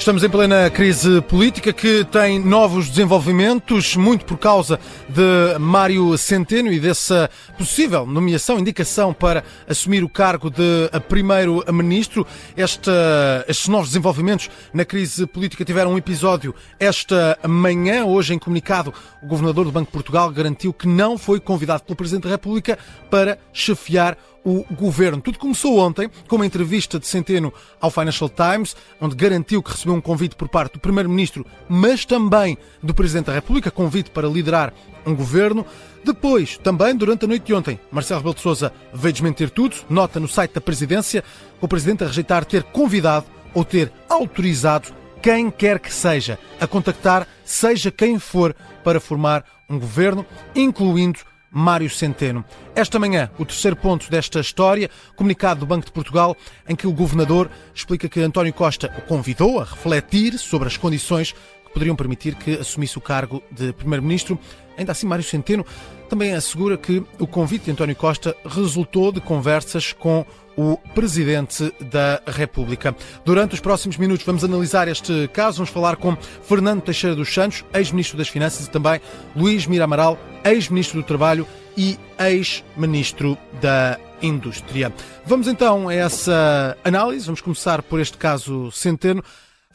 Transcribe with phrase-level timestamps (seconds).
[0.00, 6.72] Estamos em plena crise política que tem novos desenvolvimentos, muito por causa de Mário Centeno
[6.72, 7.28] e dessa
[7.58, 12.26] possível nomeação, indicação para assumir o cargo de primeiro-ministro.
[12.56, 18.06] Estes novos desenvolvimentos na crise política tiveram um episódio esta manhã.
[18.06, 21.94] Hoje, em comunicado, o governador do Banco de Portugal garantiu que não foi convidado pelo
[21.94, 22.78] Presidente da República
[23.10, 24.29] para chefiar o
[24.72, 25.20] governo.
[25.20, 29.94] Tudo começou ontem com uma entrevista de Centeno ao Financial Times, onde garantiu que recebeu
[29.94, 34.72] um convite por parte do Primeiro-Ministro, mas também do Presidente da República, convite para liderar
[35.06, 35.64] um governo.
[36.04, 40.18] Depois, também durante a noite de ontem, Marcelo Rebelo de Sousa veio desmentir tudo, nota
[40.18, 41.22] no site da Presidência,
[41.60, 44.88] o Presidente a rejeitar ter convidado ou ter autorizado
[45.20, 51.90] quem quer que seja a contactar, seja quem for, para formar um governo, incluindo Mário
[51.90, 52.44] Centeno.
[52.74, 56.36] Esta manhã, o terceiro ponto desta história, comunicado do Banco de Portugal,
[56.68, 61.34] em que o governador explica que António Costa o convidou a refletir sobre as condições
[61.70, 64.38] que poderiam permitir que assumisse o cargo de primeiro-ministro.
[64.76, 65.64] Ainda assim, Mário Centeno
[66.08, 70.26] também assegura que o convite de António Costa resultou de conversas com
[70.56, 72.94] o Presidente da República.
[73.24, 77.64] Durante os próximos minutos vamos analisar este caso, vamos falar com Fernando Teixeira dos Santos,
[77.72, 79.00] ex-ministro das Finanças, e também
[79.36, 84.92] Luís Miramaral, ex-ministro do Trabalho e ex-ministro da Indústria.
[85.24, 89.22] Vamos então a essa análise, vamos começar por este caso Centeno.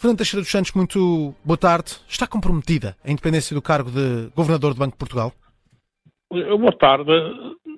[0.06, 1.94] Fernando Teixeira dos Santos, muito boa tarde.
[2.08, 5.32] Está comprometida a independência do cargo de Governador do Banco de Portugal?
[6.30, 7.12] Boa tarde.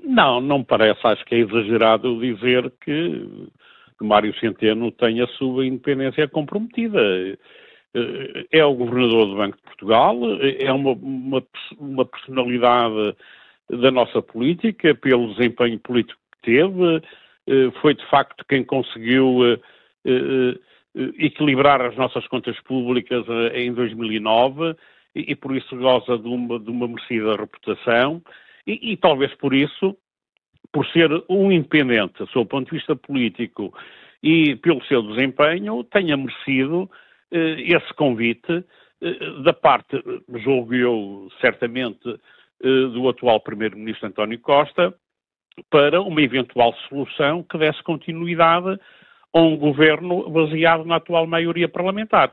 [0.03, 0.99] Não, não parece.
[1.07, 3.49] Acho que é exagerado dizer que
[4.01, 6.99] Mário Centeno tem a sua independência comprometida.
[8.51, 11.43] É o governador do Banco de Portugal, é uma, uma,
[11.79, 13.15] uma personalidade
[13.69, 19.59] da nossa política, pelo desempenho político que teve, foi de facto quem conseguiu eh,
[20.05, 20.66] eh,
[21.17, 24.75] equilibrar as nossas contas públicas eh, em 2009
[25.15, 28.21] e, por isso goza de uma, de uma merecida reputação.
[28.65, 29.97] E, e, talvez por isso,
[30.71, 33.73] por ser um independente, sob o ponto de vista político
[34.21, 36.89] e pelo seu desempenho, tenha merecido
[37.31, 38.63] eh, esse convite
[39.01, 40.01] eh, da parte,
[40.43, 44.93] julgo eu, certamente, eh, do atual Primeiro-Ministro António Costa,
[45.69, 48.79] para uma eventual solução que desse continuidade
[49.37, 52.31] a um governo baseado na atual maioria parlamentar.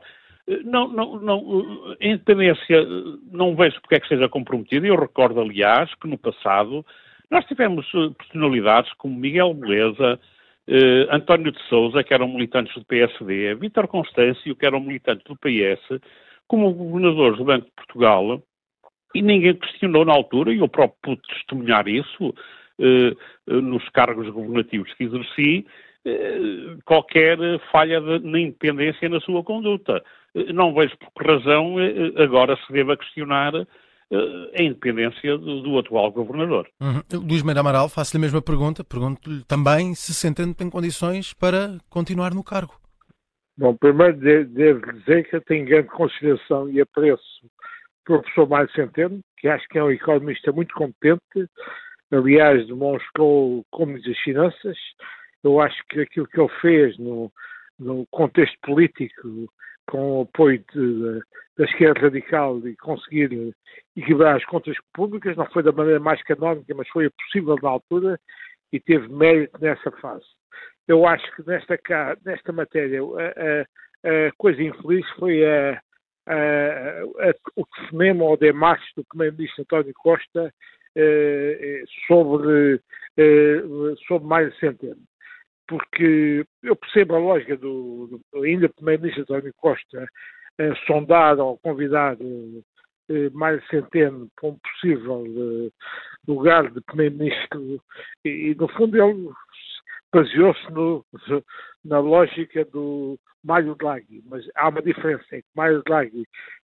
[0.63, 2.85] Não, não, não, a independência
[3.31, 4.85] não vejo porque é que seja comprometida.
[4.85, 6.85] Eu recordo, aliás, que no passado
[7.29, 10.19] nós tivemos eh, personalidades como Miguel Beleza,
[10.67, 15.35] eh, António de Souza, que eram militantes do PSD, Vítor Constâncio, que eram militantes do
[15.35, 15.99] PS,
[16.47, 18.41] como governadores do Banco de Portugal,
[19.15, 22.33] e ninguém questionou na altura, e eu próprio pude testemunhar isso
[22.79, 23.15] eh,
[23.47, 25.84] nos cargos governativos que exerci, eh,
[26.85, 27.37] qualquer
[27.71, 30.03] falha de, na independência na sua conduta.
[30.35, 33.53] Eh, não vejo por que razão eh, agora se deva questionar
[34.53, 36.69] a independência do, do atual governador.
[36.79, 37.01] Uhum.
[37.27, 38.83] Luís Meira Amaral, faço-lhe a mesma pergunta.
[38.83, 42.75] Pergunto-lhe também se Centeno tem condições para continuar no cargo.
[43.57, 49.21] Bom, primeiro devo dizer que eu tenho grande consideração e apreço o professor Mário Centeno,
[49.37, 51.49] que acho que é um economista muito competente,
[52.11, 54.77] aliás, demonstrou como das finanças,
[55.45, 57.31] eu acho que aquilo que ele fez no,
[57.79, 59.47] no contexto político,
[59.87, 61.21] com o apoio de,
[61.57, 63.53] da esquerda radical e conseguir
[63.95, 68.19] equilibrar as contas públicas, não foi da maneira mais canónica, mas foi possível na altura
[68.73, 70.25] e teve mérito nessa fase.
[70.87, 71.77] Eu acho que nesta,
[72.25, 75.81] nesta matéria a, a, a coisa infeliz foi a,
[77.55, 80.51] o cinema ou demarche do primeiro-ministro António Costa
[80.95, 82.81] eh, eh sobre,
[83.17, 83.61] eh,
[84.07, 85.01] sobre mais Centeno
[85.67, 90.05] porque eu percebo a lógica do, do ainda Primeiro-Ministro António Costa
[90.57, 92.17] eh, sondar ou convidar
[93.09, 95.71] eh, Mário Centeno para um possível eh,
[96.27, 97.81] lugar de Primeiro-Ministro
[98.23, 99.29] e, e, no fundo, ele
[100.13, 100.65] baseou-se
[101.83, 106.25] na lógica do Mário Draghi, mas há uma diferença, é que Mário Draghi,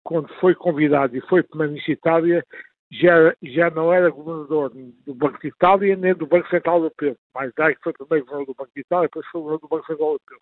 [0.05, 2.45] quando foi convidado e foi Primeiro-Ministro de Itália,
[2.91, 4.73] já, já não era governador
[5.07, 7.17] do Banco de Itália nem do Banco Central Europeu.
[7.35, 10.09] Mais tarde foi primeiro governador do Banco de Itália, depois foi governador do Banco Central
[10.09, 10.39] Europeu.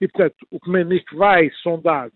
[0.00, 2.10] E, portanto, o Primeiro-Ministro vai sondar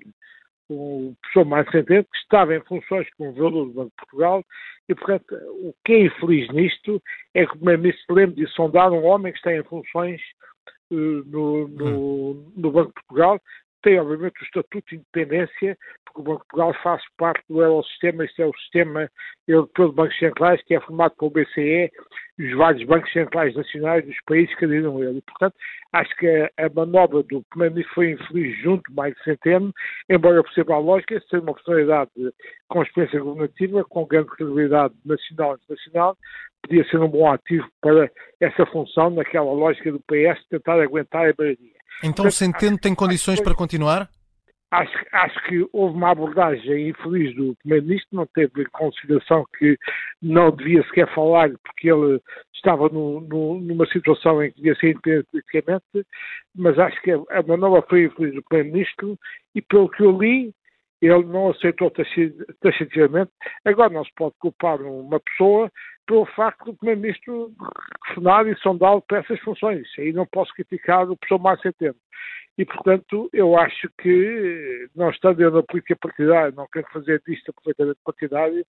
[0.69, 4.45] o professor Mário Centeno, que estava em funções como governador do Banco de Portugal,
[4.89, 7.03] e, portanto, o que é infeliz nisto
[7.35, 10.21] é que o Primeiro-Ministro lembre de sondar um homem que está em funções
[10.91, 10.97] uh,
[11.27, 13.41] no, no, no, Banco de Portugal,
[13.87, 18.25] tem, obviamente, o estatuto de independência, porque o Banco de Portugal faz parte do Eurosistema,
[18.25, 19.09] este é o sistema
[19.47, 21.93] europeu de bancos centrais, que é formado pelo BCE
[22.37, 25.23] e os vários bancos centrais nacionais dos países que aderiram a ele.
[25.23, 25.55] Portanto,
[25.93, 29.73] acho que a, a manobra do Primeiro-Ministro foi infeliz junto mais de Centeno,
[30.11, 32.11] embora eu perceba a lógica, ser uma personalidade
[32.69, 36.17] com experiência governativa, com grande credibilidade nacional e internacional,
[36.61, 38.11] podia ser um bom ativo para
[38.41, 41.77] essa função, naquela lógica do PS, tentar aguentar a maioria.
[42.03, 44.09] Então Centeno tem condições para continuar?
[44.71, 49.79] Acho, acho, que houve uma abordagem infeliz do Primeiro-Ministro, não teve em consideração que
[50.21, 52.21] não devia sequer falar porque ele
[52.53, 56.07] estava no, no, numa situação em que devia ser independente politicamente,
[56.55, 59.17] mas acho que a, a manobra foi infeliz do Primeiro-Ministro
[59.55, 60.53] e pelo que eu li,
[61.01, 61.93] ele não aceitou
[62.61, 63.31] taxativamente.
[63.65, 65.71] Agora não se pode culpar uma pessoa
[66.07, 67.53] pelo facto do Primeiro-Ministro
[68.05, 69.87] telefonar e sondá-lo para essas funções.
[69.99, 71.97] Aí não posso criticar o professor Márcio Centeno.
[72.59, 77.53] E, portanto, eu acho que, não estando eu na política partidária, não quero fazer disto
[77.53, 78.65] completamente partidário,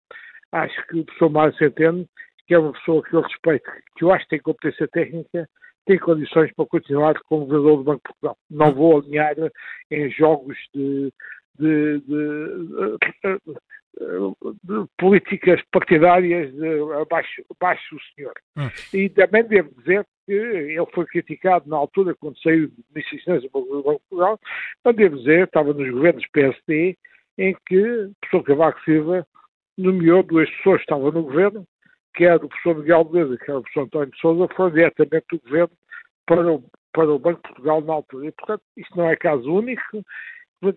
[0.51, 2.05] acho que o professor Márcio Centeno,
[2.45, 5.47] que é uma pessoa que eu respeito, que eu acho que tem competência técnica,
[5.85, 8.37] tem condições para continuar como governador do Banco de Portugal.
[8.49, 9.35] Não vou alinhar
[9.89, 11.13] em jogos de,
[11.57, 13.57] de, de, de
[14.97, 16.53] políticas partidárias
[17.01, 18.33] abaixo, abaixo do senhor.
[18.57, 18.69] Hum.
[18.93, 23.49] E também devo dizer que ele foi criticado na altura, quando saiu das Finanças do
[23.49, 24.39] Banco de Portugal,
[24.83, 26.97] mas devo dizer, estava nos governos PSD,
[27.37, 29.27] em que o professor Cavaco Silva
[29.77, 31.65] nomeou duas pessoas que estavam no governo,
[32.15, 35.25] que era o professor Miguel Beleza, que era o professor António de Souza, foram diretamente
[35.31, 35.71] do governo
[36.25, 38.25] para o, para o Banco de Portugal na altura.
[38.27, 40.03] E, portanto, isto não é caso único,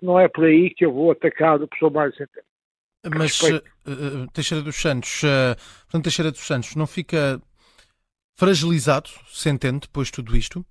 [0.03, 2.50] não é por aí que eu vou atacar o professor Mário Centeno.
[3.09, 7.41] Mas, uh, Teixeira dos Santos, uh, portanto, Teixeira dos Santos, não fica
[8.37, 10.65] fragilizado, Centeno, depois de tudo isto?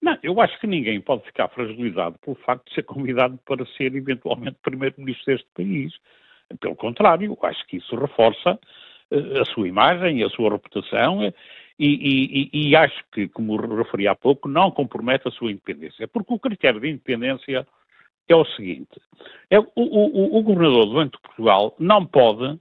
[0.00, 3.94] Não, eu acho que ninguém pode ficar fragilizado pelo facto de ser convidado para ser
[3.94, 5.92] eventualmente primeiro-ministro deste país.
[6.60, 8.58] Pelo contrário, acho que isso reforça
[9.10, 11.22] uh, a sua imagem, a sua reputação
[11.78, 16.06] e, e, e, e, acho que, como referi há pouco, não compromete a sua independência.
[16.06, 17.66] Porque o critério de independência
[18.28, 19.00] é o seguinte:
[19.50, 22.58] é, o, o, o governador do Banco de Portugal não pode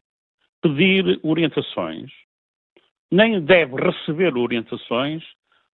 [0.62, 2.12] pedir orientações,
[3.12, 5.24] nem deve receber orientações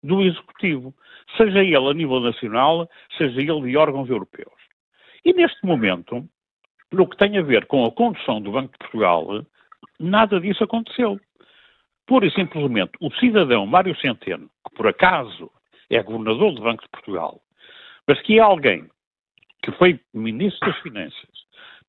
[0.03, 0.93] do Executivo,
[1.35, 4.53] seja ele a nível nacional, seja ele de órgãos europeus.
[5.25, 6.27] E neste momento,
[6.91, 9.45] no que tem a ver com a condução do Banco de Portugal,
[9.99, 11.19] nada disso aconteceu.
[12.05, 15.51] Pura e simplesmente, o cidadão Mário Centeno, que por acaso
[15.89, 17.41] é governador do Banco de Portugal,
[18.07, 18.87] mas que é alguém
[19.67, 21.29] que foi Ministro das Finanças,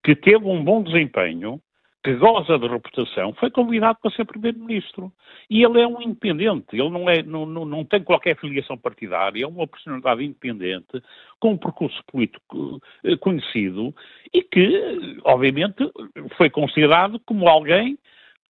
[0.02, 1.62] que teve um bom desempenho,
[2.02, 5.12] que goza de reputação, foi convidado para ser Primeiro-Ministro.
[5.48, 9.44] E ele é um independente, ele não, é, não, não, não, tem qualquer filiação partidária,
[9.44, 11.00] é uma personalidade independente,
[11.38, 13.94] com um percurso político eh, conhecido
[14.34, 15.88] e que, obviamente,
[16.36, 17.96] foi considerado como alguém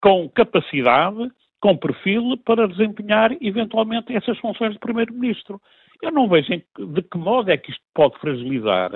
[0.01, 5.59] com capacidade, com perfil para desempenhar eventualmente essas funções de Primeiro-Ministro.
[6.01, 8.91] Eu não vejo de que modo é que isto pode fragilizar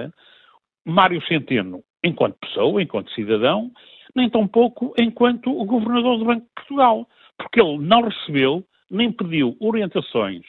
[0.85, 3.71] Mário Centeno enquanto pessoa, enquanto cidadão,
[4.15, 7.07] nem tampouco enquanto o governador do Banco de Portugal,
[7.37, 10.41] porque ele não recebeu nem pediu orientações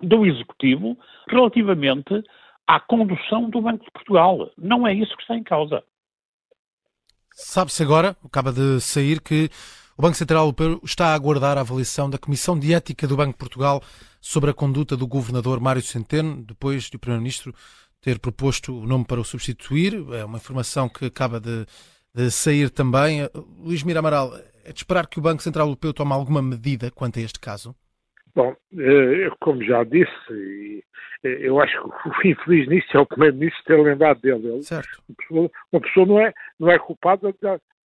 [0.00, 0.98] do Executivo
[1.28, 2.22] relativamente
[2.66, 4.50] à condução do Banco de Portugal.
[4.58, 5.82] Não é isso que está em causa.
[7.34, 9.48] Sabe-se agora, acaba de sair, que
[9.96, 13.32] o Banco Central Europeu está a aguardar a avaliação da Comissão de Ética do Banco
[13.32, 13.82] de Portugal
[14.20, 17.54] sobre a conduta do governador Mário Centeno, depois de o Primeiro-Ministro
[18.00, 19.94] ter proposto o nome para o substituir.
[20.12, 21.66] É uma informação que acaba de,
[22.14, 23.28] de sair também.
[23.58, 24.34] Luís Mira Amaral,
[24.64, 27.74] é de esperar que o Banco Central Europeu tome alguma medida quanto a este caso?
[28.34, 30.82] Bom, eh, como já disse,
[31.22, 34.62] eh, eu acho que o infeliz nisso é o Primeiro-Ministro ter lembrado dele.
[34.62, 35.02] Certo.
[35.06, 37.28] Uma pessoa, uma pessoa não, é, não é culpada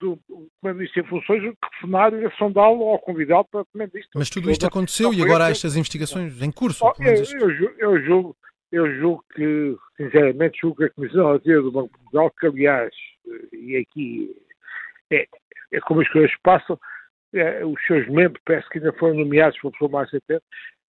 [0.01, 0.19] do
[0.59, 4.19] Primeiro-Ministro em funções telefonar e sondá-lo ou convidá-lo para Primeiro-Ministro.
[4.19, 6.83] Mas tudo isto aconteceu e agora há estas investigações em curso?
[6.83, 8.35] Oh, eu, eu, eu, julgo,
[8.71, 12.93] eu julgo que, sinceramente, julgo que a Comissão Relativa do Banco de Portugal, que aliás,
[13.53, 14.35] e aqui
[15.11, 15.27] é,
[15.71, 16.79] é como as coisas passam,
[17.33, 20.41] é, os seus membros parece que ainda foram nomeados pelo professor Márcio Centeno,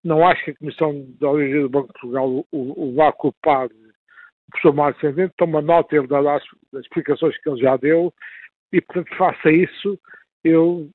[0.02, 3.66] não acho que a Comissão de Origem do Banco de Portugal o, o, vá culpar
[3.66, 6.42] o professor Márcio Centeno, toma nota, ele dará as,
[6.74, 8.12] as explicações que ele já deu,
[8.72, 9.98] e, portanto, face a isso,
[10.44, 10.88] eu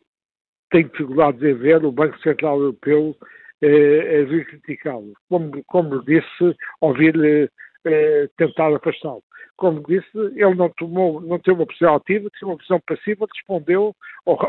[0.71, 3.15] tenho dificuldades em ver o Banco Central Europeu
[3.61, 5.13] eh, a vir criticá-lo.
[5.29, 7.49] Como, como disse, ouvir-lhe
[7.85, 9.23] eh, tentar afastá-lo.
[9.55, 13.95] Como disse, ele não tomou, não teve uma posição ativa, teve uma posição passiva, respondeu
[14.25, 14.39] ou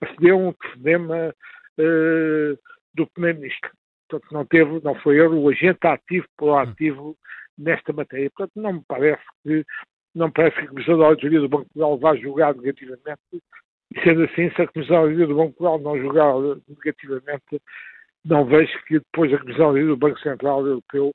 [0.00, 1.34] acedeu um telefonema
[1.78, 2.56] eh,
[2.94, 3.70] do Primeiro-Ministro.
[4.08, 7.16] Portanto, não teve, não foi ele o agente ativo, proativo
[7.58, 8.30] nesta matéria.
[8.30, 9.64] Portanto, não me parece que
[10.14, 13.20] não parece que a Comissão da Auditoria do Banco de Portugal vá julgar negativamente.
[13.92, 16.34] E sendo assim, se a Comissão da Auditoria do Banco de Portugal não julgar
[16.68, 17.62] negativamente,
[18.24, 21.12] não vejo que depois a Comissão da Auditoria do Banco Central Europeu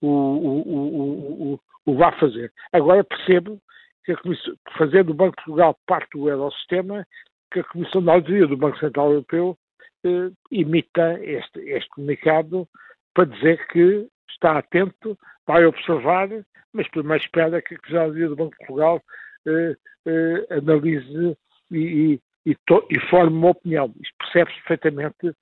[0.00, 2.52] o, o, o, o, vá fazer.
[2.72, 3.58] Agora percebo
[4.04, 7.06] que a Comissão, fazendo o Banco de Portugal parte do Eurosistema,
[7.50, 9.56] que a Comissão da Auditoria do Banco Central Europeu
[10.04, 12.68] eh, imita este, este comunicado
[13.14, 16.28] para dizer que está atento, vai observar,
[16.72, 19.02] mas primeiro espera que a Auditoria do Banco de Portugal
[19.46, 19.76] eh,
[20.06, 21.36] eh, analise
[21.70, 23.94] e, e, e, to, e, forme uma opinião.
[24.00, 25.36] Isto percebe-se perfeitamente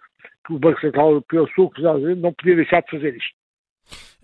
[0.46, 3.36] que o Banco Central Europeu, a não podia deixar de fazer isto.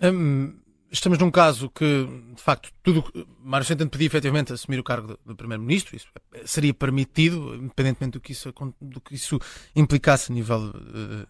[0.02, 0.60] Hum,
[0.90, 3.04] estamos num caso que, de facto, tudo.
[3.40, 6.08] Mário Centeno pedia efetivamente assumir o cargo de, Primeiro-Ministro, isso
[6.44, 9.38] seria permitido, independentemente do que isso, do que isso
[9.74, 10.58] implicasse a nível.
[10.58, 11.26] Uh,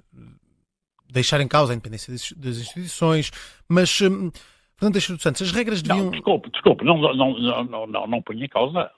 [1.19, 3.31] deixar em causa a independência das, instituições,
[3.69, 4.01] mas.
[4.01, 4.31] Um,
[4.77, 6.05] Fernando Teixeira dos Santos, as regras deviam.
[6.05, 7.15] Não, desculpe, desculpe, não, não,
[7.65, 8.89] não, não, não, ponha em causa.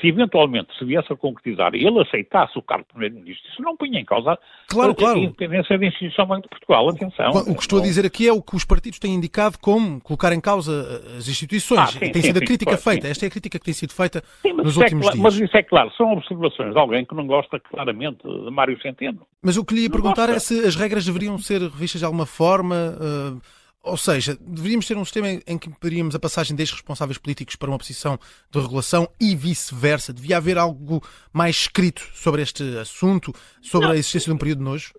[0.00, 3.76] Se eventualmente se viesse a concretizar e ele aceitasse o cargo de Primeiro-Ministro, isso não
[3.76, 5.18] punha em causa claro, a, claro.
[5.18, 6.88] independência da instituição Banco de Portugal.
[6.88, 7.30] Atenção.
[7.30, 10.32] O que estou a dizer aqui é o que os partidos têm indicado como colocar
[10.32, 11.80] em causa as instituições.
[11.80, 13.08] Ah, sim, tem sim, sido sim, a crítica feita.
[13.08, 15.22] Esta é a crítica que tem sido feita nos é últimos é, dias.
[15.22, 19.26] Mas isso é claro, são observações de alguém que não gosta claramente de Mário Centeno.
[19.42, 20.54] Mas o que lhe ia perguntar gosta.
[20.54, 22.96] é se as regras deveriam ser revistas de alguma forma.
[22.98, 27.54] Uh, ou seja, deveríamos ter um sistema em que impediríamos a passagem destes responsáveis políticos
[27.54, 28.18] para uma posição
[28.50, 30.12] de regulação e vice-versa.
[30.12, 33.94] Devia haver algo mais escrito sobre este assunto, sobre Não.
[33.94, 34.92] a existência de um período de nojo?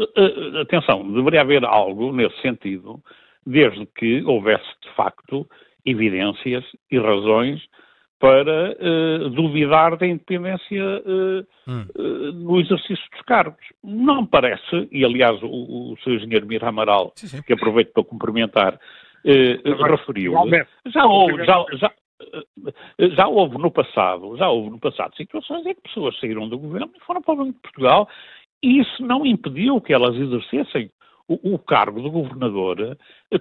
[0.00, 3.00] Eh, eh, atenção, deveria haver algo nesse sentido,
[3.46, 5.46] desde que houvesse de facto
[5.84, 7.60] evidências e razões
[8.22, 11.84] para uh, duvidar da independência uh, hum.
[11.96, 13.66] uh, no exercício dos cargos.
[13.82, 17.42] Não parece, e aliás o, o seu engenheiro Mir Amaral, sim, sim.
[17.42, 18.78] que aproveito para cumprimentar,
[19.24, 20.34] referiu,
[20.86, 21.92] já houve, já, já,
[23.16, 26.92] já houve no passado, já houve no passado situações em que pessoas saíram do governo
[26.96, 28.08] e foram para o Banco de Portugal
[28.62, 30.90] e isso não impediu que elas exercessem
[31.26, 32.96] o, o, cargo de governador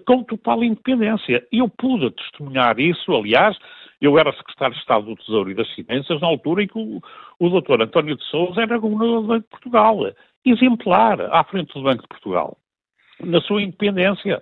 [0.08, 1.46] com total independência.
[1.52, 3.58] Eu pude testemunhar isso, aliás,
[4.02, 7.00] eu era secretário de Estado do Tesouro e das Finanças na altura em que o,
[7.40, 9.98] o doutor António de Sousa era governador do Banco de Portugal.
[10.44, 12.58] Exemplar, à frente do Banco de Portugal,
[13.24, 14.42] na sua independência.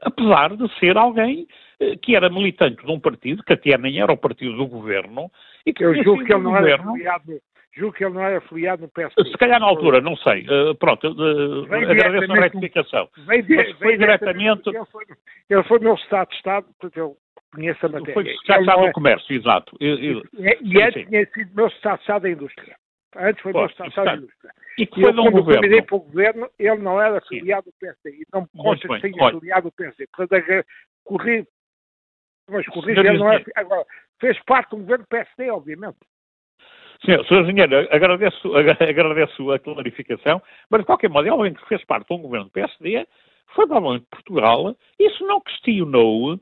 [0.00, 1.48] Apesar de ser alguém
[1.80, 5.28] eh, que era militante de um partido, que até nem era o partido do governo,
[5.66, 7.40] e que Eu julgo que ele não governo, era afiliado,
[7.72, 9.30] julgo que ele não era afiliado no PSD.
[9.30, 10.46] Se calhar na altura, não sei.
[10.46, 13.08] Uh, pronto, uh, agradeço a retificação.
[13.26, 14.68] Vem, Mas foi diretamente...
[14.68, 15.04] Ele foi,
[15.48, 17.16] ele foi meu Estado de Estado, portanto ele
[17.54, 18.14] conheço a matéria.
[18.14, 19.76] Foi secretário do Comércio, exato.
[19.80, 22.76] Eu, eu, e, e antes tinha sido meu secretário da Indústria.
[23.16, 24.52] Antes foi meu secretário da Indústria.
[24.78, 25.66] E que foi de um governo.
[25.66, 28.10] Eu para o governo, ele não era afiliado do PSD.
[28.10, 30.06] E não me consta que tenha afiliado do PSD.
[30.16, 30.66] Portanto,
[31.04, 31.46] corri,
[32.48, 33.84] mas corri, ele não era, agora,
[34.20, 35.98] fez parte do governo do PSD, obviamente.
[37.04, 37.42] Senhor, Sr.
[37.42, 42.14] Engenheiro, agradeço, agradeço a clarificação, mas de qualquer modo, é alguém que fez parte de
[42.14, 43.06] um governo do PSD,
[43.54, 46.38] foi para o de Portugal, isso não questionou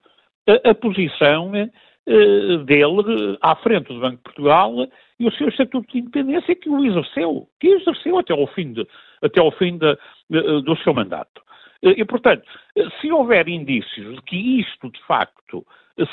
[0.46, 4.74] a, a posição eh, dele à frente do Banco de Portugal
[5.20, 8.86] e o seu estatuto de independência que o exerceu, que exerceu até ao fim, de,
[9.22, 9.96] até ao fim de,
[10.62, 11.42] do seu mandato.
[11.82, 12.44] E, portanto,
[13.00, 15.64] se houver indícios de que isto, de facto,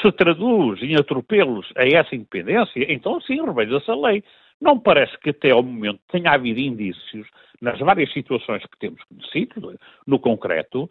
[0.01, 4.23] se traduz em atropelos a essa independência, então sim, reveja-se a lei.
[4.59, 7.27] Não parece que até ao momento tenha havido indícios,
[7.61, 10.89] nas várias situações que temos conhecido, no concreto,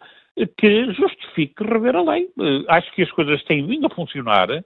[0.57, 2.29] que justifique rever a lei.
[2.39, 4.63] Eh, acho que as coisas têm vindo a funcionar eh,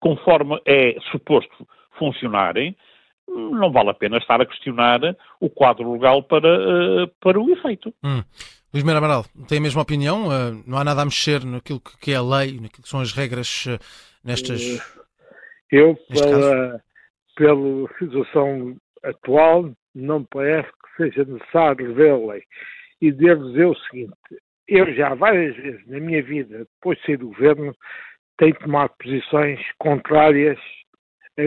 [0.00, 1.66] conforme é suposto
[1.98, 2.76] funcionarem.
[3.28, 5.00] Não vale a pena estar a questionar
[5.40, 7.92] o quadro legal para, eh, para o efeito.
[8.02, 8.22] Hum.
[8.76, 10.28] Luís Meira Amaral, tem a mesma opinião?
[10.66, 13.64] Não há nada a mexer naquilo que é a lei, naquilo que são as regras
[14.22, 14.60] nestas.
[15.72, 16.82] Eu, pela,
[17.36, 22.42] pela situação atual, não parece que seja necessário rever a lei.
[23.00, 24.12] E devo dizer o seguinte:
[24.68, 27.74] eu já várias vezes na minha vida, depois de sair do governo,
[28.36, 30.58] tenho tomado posições contrárias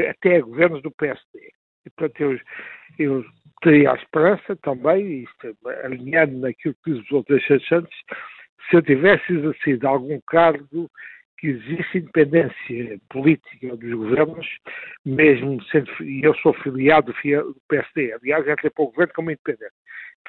[0.10, 1.52] até a governos do PSD.
[1.86, 2.40] E, portanto, eu,
[2.98, 3.26] eu
[3.62, 7.96] teria a esperança também, isto, alinhando naquilo que diz os outros Santos,
[8.70, 10.90] se eu tivesse exercido algum cargo
[11.38, 14.48] que existe independência política dos governos,
[15.06, 19.74] mesmo sendo, e eu sou filiado do PSD, aliás, entrei para o governo como independente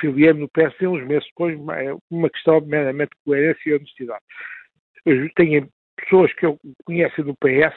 [0.01, 4.25] filiei-me no PSD uns meses depois, é uma questão meramente de coerência e honestidade.
[5.05, 7.75] Eu tenho pessoas que eu conheço no PS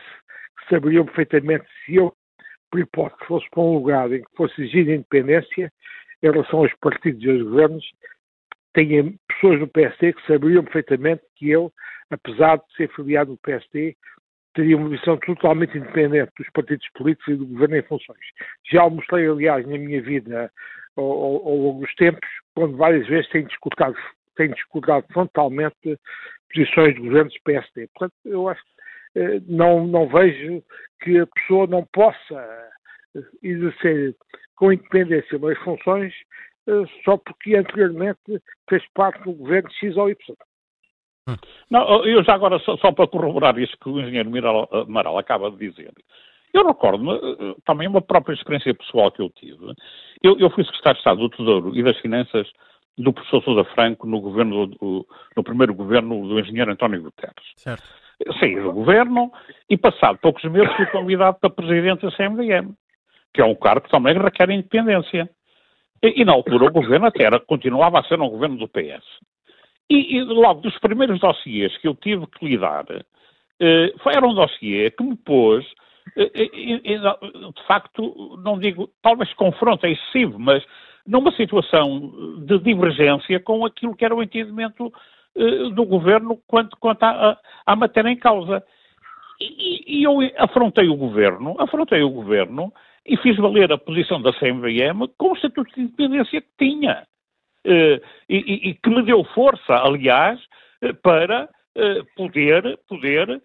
[0.60, 2.14] que saberiam perfeitamente se eu,
[2.74, 5.72] por hipótese, fosse para um lugar em que fosse exigida independência
[6.24, 7.86] em relação aos partidos e aos governos,
[8.74, 11.72] tenho pessoas do PSD que sabiam perfeitamente que eu,
[12.10, 13.96] apesar de ser filiado do PSD,
[14.56, 18.26] teria uma visão totalmente independente dos partidos políticos e do governo em funções.
[18.72, 20.52] Já o mostrei, aliás, na minha vida
[20.98, 23.96] ao, ao, longo dos tempos, quando várias vezes tenho discutado,
[24.36, 26.00] tenho discutado frontalmente
[26.52, 27.88] posições de governos do PSD.
[27.94, 28.73] Portanto, eu acho que
[29.48, 30.64] não, não vejo
[31.02, 32.70] que a pessoa não possa
[33.42, 34.16] exercer
[34.56, 36.14] com independência umas funções
[36.68, 38.20] eh, só porque anteriormente
[38.70, 40.36] fez parte do governo X ou Y.
[41.28, 41.36] Hum.
[41.70, 45.50] Não, eu já agora, só, só, para corroborar isso que o engenheiro Miral, Amaral acaba
[45.52, 45.92] de dizer,
[46.54, 49.74] eu recordo-me, eh, também uma própria experiência pessoal que eu tive,
[50.22, 52.50] eu, eu, fui secretário de Estado do Tesouro e das Finanças
[52.98, 57.54] do professor Sousa Franco no, governo do, no primeiro governo do engenheiro António Guterres.
[57.58, 57.84] Certo.
[58.40, 59.32] Saí do governo
[59.70, 62.74] e, passado poucos meses, fui convidado para presidente da CMVM,
[63.34, 65.30] que é um cargo que também requer independência.
[66.02, 69.04] E, e, na altura o governo até era, continuava a ser um governo do PS.
[69.90, 72.86] E, e logo dos primeiros dossiês que eu tive que lidar,
[73.60, 75.66] eh, era um dossiê que me pôs,
[76.18, 80.64] eh, eh, de facto, não digo, talvez confronto é excessivo, mas
[81.06, 82.12] numa situação
[82.46, 84.92] de divergência com aquilo que era o entendimento
[85.36, 88.64] eh, do governo quanto, quanto à, à matéria em causa.
[89.40, 92.72] E, e, eu afrontei o governo, afrontei o governo
[93.06, 97.06] e fiz valer a posição da CMVM com o estatuto de independência que tinha.
[97.66, 98.00] Uh,
[98.30, 100.40] e, e, que me deu força, aliás,
[100.84, 101.50] uh, para
[102.16, 103.42] poder, poder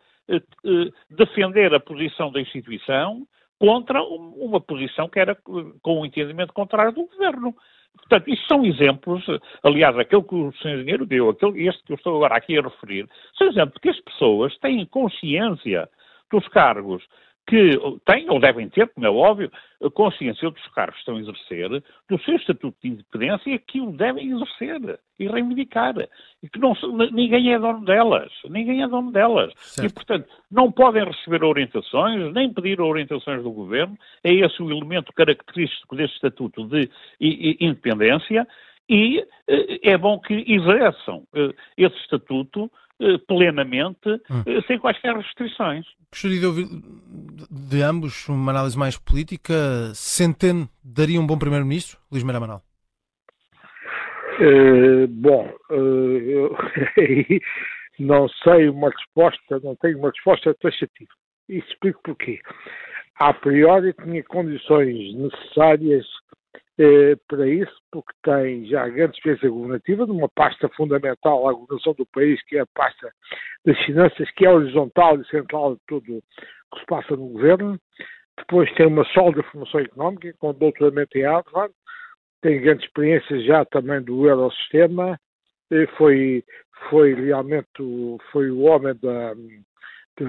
[1.08, 3.26] defender a posição da instituição
[3.58, 7.54] contra um, uma posição que era com o um entendimento contrário do governo.
[7.98, 9.24] Portanto, isto são exemplos,
[9.62, 10.68] aliás, aquele que o Sr.
[10.68, 14.00] Engenheiro deu, aquele, este que eu estou agora aqui a referir, são exemplos que as
[14.00, 15.88] pessoas têm consciência
[16.30, 17.02] dos cargos
[17.48, 19.50] que têm ou devem ter, como é óbvio,
[19.94, 24.30] consciência dos cargos que estão a exercer, do seu estatuto de independência que o devem
[24.30, 25.94] exercer e reivindicar.
[26.42, 26.74] E que não,
[27.10, 28.30] ninguém é dono delas.
[28.50, 29.54] Ninguém é dono delas.
[29.56, 29.90] Certo.
[29.90, 33.96] E, portanto, não podem receber orientações, nem pedir orientações do governo.
[34.22, 38.46] É esse o elemento característico deste estatuto de independência.
[38.90, 42.70] E eh, é bom que exerçam eh, esse estatuto
[43.26, 44.42] plenamente, hum.
[44.46, 45.86] Eh, sem quaisquer restrições.
[46.10, 46.66] Gostaria de ouvir
[47.50, 49.54] de ambos uma análise mais política.
[49.94, 52.62] Centeno daria um bom primeiro-ministro, Luís Meira Amaral?
[54.40, 56.56] Uh, bom, uh, eu
[57.98, 61.10] não sei uma resposta, não tenho uma resposta taxativa.
[61.48, 62.40] E explico porquê.
[63.16, 66.06] A priori tinha condições necessárias
[66.78, 72.06] eh, para isso, porque tem já grande experiência governativa, numa pasta fundamental à governação do
[72.06, 73.10] país, que é a pasta
[73.64, 77.78] das finanças, que é horizontal e central de tudo o que se passa no governo.
[78.36, 81.74] Depois tem uma sólida formação económica, com doutoramento em Harvard,
[82.40, 85.18] tem grande experiência já também do Eurosistema,
[85.96, 86.44] foi,
[86.88, 89.34] foi realmente o, foi o homem da,
[90.16, 90.24] que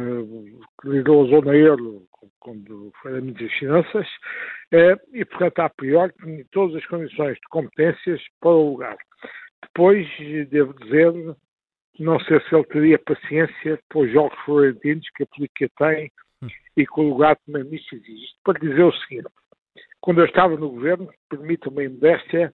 [0.88, 2.04] liderou a zona euro
[2.40, 6.13] quando foi a Ministra das Finanças, eh, e, portanto, a priori,
[6.51, 8.97] todas as condições de competências para o lugar.
[9.63, 10.08] Depois,
[10.49, 11.13] devo dizer,
[11.99, 16.12] não sei se ele teria paciência para os jogos florentinos que a política tem
[16.77, 18.27] e que o lugar de primeiro-ministro exige.
[18.43, 19.27] Para dizer o seguinte,
[19.99, 22.53] quando eu estava no governo, permita-me a modéstia,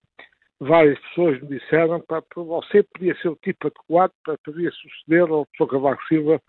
[0.59, 5.45] várias pessoas me disseram que você podia ser o tipo adequado para poder suceder ao
[5.45, 6.41] professor Cavaco Silva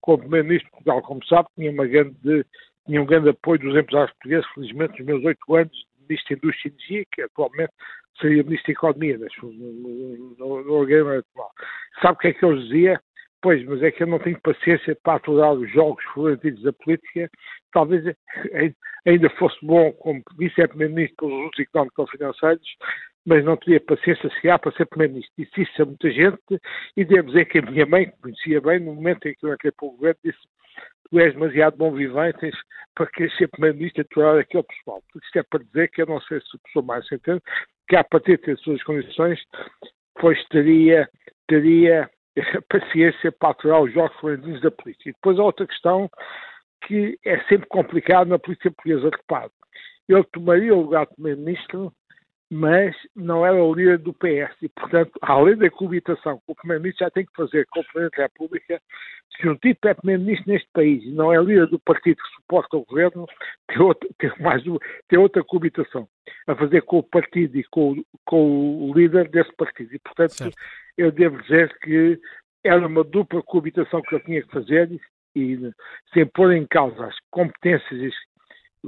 [0.00, 2.44] como Primeiro-Ministro Portugal, como sabe, tinha, uma grande,
[2.86, 6.38] tinha um grande apoio dos empresários portugueses, felizmente, nos meus oito anos de Ministro da
[6.38, 7.72] Indústria e Energia, que atualmente
[8.20, 9.18] seria Ministro da Economia,
[10.38, 11.50] no, organismo atual.
[12.02, 13.00] Sabe o que é que eu dizia?
[13.42, 17.30] Pois, mas é que eu não tenho paciência para aturar os jogos florentinos da política.
[17.72, 18.04] Talvez
[19.06, 22.76] ainda fosse bom como vice-primeiro-ministro pelos resultados económico-financeiros,
[23.24, 25.32] mas não teria paciência chegar para ser primeiro-ministro.
[25.38, 26.60] Disse isso a muita gente
[26.96, 29.54] e devo dizer que a minha mãe, que conhecia bem, no momento em que eu
[29.54, 30.38] entrei para o governo, disse
[31.10, 32.50] tu és demasiado bom vivente
[32.94, 35.02] para querer ser primeiro-ministro aturar aquele pessoal.
[35.22, 37.42] Isto é para dizer que eu não sei se a pessoa mais entende,
[37.88, 39.40] que a partir das suas condições,
[40.14, 41.08] pois teria,
[41.48, 42.08] teria
[42.68, 45.10] paciência para aturar os jogos florentinos da política.
[45.10, 46.08] E depois a outra questão
[46.86, 49.50] que é sempre complicado na política portuguesa, repare,
[50.08, 51.92] eu tomaria o lugar de primeiro-ministro
[52.50, 54.54] mas não era o líder do PS.
[54.60, 58.16] E, portanto, além da coabitação que o Primeiro-Ministro já tem que fazer com o Presidente
[58.16, 58.82] da República,
[59.36, 62.76] se um tipo é Primeiro-Ministro neste país e não é líder do partido que suporta
[62.76, 63.26] o governo,
[63.68, 64.62] tem outra, tem mais,
[65.08, 66.08] tem outra coabitação
[66.48, 69.94] a fazer com o partido e com, com o líder desse partido.
[69.94, 70.56] E, portanto, certo.
[70.98, 72.18] eu devo dizer que
[72.64, 74.90] era uma dupla coabitação que eu tinha que fazer
[75.36, 75.72] e,
[76.12, 78.12] sem pôr em causa as competências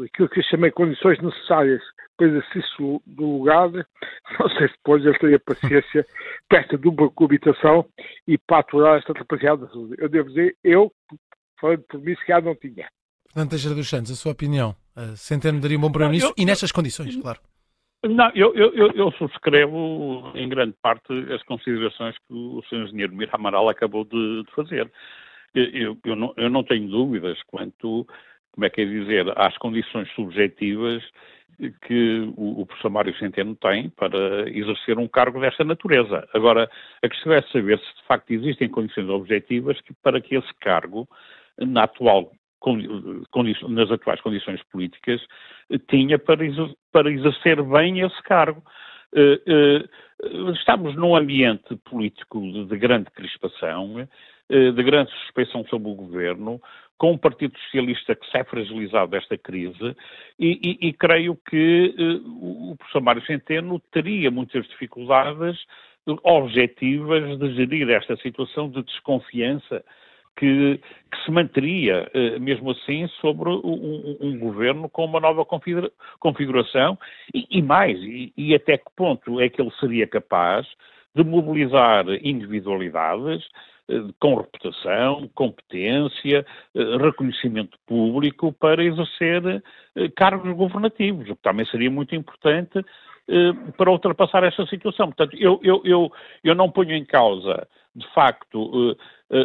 [0.00, 1.82] aquilo que eu chamei condições necessárias
[2.16, 6.06] para exercício do lugar, não sei se depois ele teria paciência
[6.48, 7.86] perto de uma coabitação
[8.26, 9.94] e para aturar esta capacidade de saúde.
[9.98, 10.92] Eu devo dizer, eu,
[11.60, 12.88] falando por mim, se calhar não tinha.
[13.24, 14.74] Portanto, Teixeira dos Santos, a sua opinião?
[15.16, 17.40] Centeno daria um bom primeiro-ministro e nestas condições, claro.
[18.04, 22.88] Não, eu, eu, eu, subscrevo em grande parte as considerações que o Sr.
[22.88, 24.90] Engenheiro Mir Amaral acabou de, de fazer.
[25.54, 28.06] Eu, eu, não, eu não tenho dúvidas quanto,
[28.52, 31.02] como é que é dizer, às condições subjetivas
[31.86, 36.26] que o, o professor Mário Centeno tem para exercer um cargo desta natureza.
[36.34, 36.68] Agora,
[37.02, 41.08] a questão é saber se de facto existem condições objetivas que, para que esse cargo,
[41.58, 42.32] na atual
[43.68, 45.20] nas atuais condições políticas,
[45.88, 46.44] tinha para,
[46.92, 48.62] para exercer bem esse cargo.
[49.14, 49.88] Eh, eh,
[50.52, 54.08] estamos num ambiente político de, grande crispação,
[54.48, 56.60] eh, de grande suspeição sobre o governo,
[57.02, 59.96] com um Partido Socialista que se é fragilizado desta crise,
[60.38, 65.58] e, e, e creio que o professor Mário Centeno teria muitas dificuldades
[66.22, 69.84] objetivas de gerir esta situação de desconfiança
[70.36, 75.44] que, que se manteria, eh, mesmo assim, sobre um, um, governo com uma nova
[76.20, 76.96] configuração.
[77.34, 80.68] E, e mais, e, e, até que ponto é que ele seria capaz
[81.16, 83.81] de mobilizar individualidades eh,
[84.20, 89.62] com reputação, competência, eh, reconhecimento público para exercer
[90.16, 92.82] cargos governativos, o que também seria muito importante
[93.76, 95.12] para ultrapassar esta situação.
[95.12, 98.96] Portanto, eu, eu, eu, eu não ponho em causa de facto,
[99.30, 99.36] eh,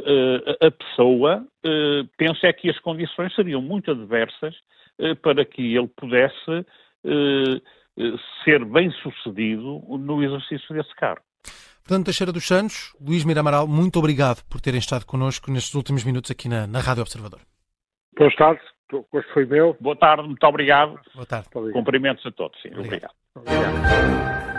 [0.62, 4.56] eh, a pessoa eh, pensa é que as condições seriam muito adversas
[5.22, 6.66] para que ele pudesse
[8.44, 11.22] ser bem sucedido no exercício desse cargo.
[11.88, 16.30] Portanto, Teixeira dos Santos, Luís Miramaral, muito obrigado por terem estado connosco nestes últimos minutos
[16.30, 17.40] aqui na, na Rádio Observador.
[18.18, 18.60] Boa tarde,
[18.92, 19.74] gosto foi meu.
[19.80, 21.00] Boa tarde, muito obrigado.
[21.16, 21.48] Boa tarde.
[21.72, 22.72] Cumprimentos a todos, sim.
[22.78, 23.14] obrigado.
[23.34, 23.74] obrigado.
[23.74, 24.57] obrigado.